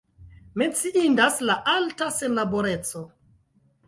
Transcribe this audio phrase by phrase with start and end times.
[0.59, 3.03] Menciindas la alta senlaboreco.